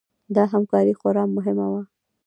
دا 0.35 0.43
همکاري 0.53 0.93
خورا 0.99 1.23
مهمه 1.35 1.67
وه. 1.71 1.81